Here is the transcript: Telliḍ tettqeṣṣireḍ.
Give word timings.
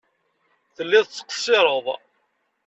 Telliḍ 0.75 1.05
tettqeṣṣireḍ. 1.07 1.85